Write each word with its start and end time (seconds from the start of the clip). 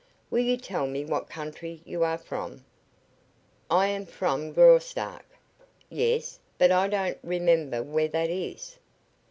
"Will 0.31 0.39
you 0.43 0.57
tell 0.57 0.87
me 0.87 1.05
what 1.05 1.29
country 1.29 1.79
you 1.85 2.03
are 2.03 2.17
from?" 2.17 2.65
"I 3.69 3.85
am 3.89 4.07
from 4.07 4.51
Graustark." 4.51 5.23
"Yes; 5.91 6.39
but 6.57 6.71
I 6.71 6.87
don't 6.87 7.19
remember 7.21 7.83
where 7.83 8.07
that 8.07 8.31
is." 8.31 8.79